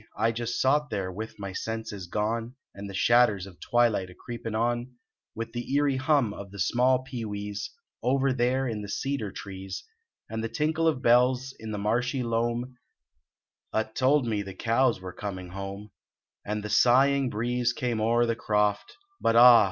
I 0.17 0.31
just 0.31 0.59
sot 0.59 0.89
there 0.89 1.11
with 1.11 1.37
my 1.37 1.53
senses 1.53 2.07
gone 2.07 2.55
And 2.73 2.89
the 2.89 2.95
shadders 2.95 3.45
of 3.45 3.59
twilight 3.59 4.09
a 4.09 4.15
creepin 4.15 4.55
on, 4.55 4.93
With 5.35 5.53
the 5.53 5.75
eerie 5.75 5.97
hum 5.97 6.33
of 6.33 6.49
the 6.49 6.57
small 6.57 7.03
pee 7.03 7.23
wees, 7.23 7.69
Over 8.01 8.33
there 8.33 8.67
in 8.67 8.81
the 8.81 8.89
cedar 8.89 9.31
trees, 9.31 9.83
And 10.27 10.43
the 10.43 10.49
tinkle 10.49 10.87
of 10.87 11.03
bells 11.03 11.53
in 11.59 11.69
the 11.71 11.77
marshy 11.77 12.23
loam 12.23 12.77
At 13.71 13.93
told 13.95 14.25
me 14.25 14.41
the 14.41 14.55
cows 14.55 14.99
were 14.99 15.13
coming 15.13 15.49
home, 15.49 15.91
And 16.43 16.63
the 16.63 16.69
sighing 16.71 17.29
breeze 17.29 17.71
came 17.71 18.01
o 18.01 18.11
er 18.13 18.25
the 18.25 18.35
croft 18.35 18.97
But 19.21 19.35
ah! 19.35 19.59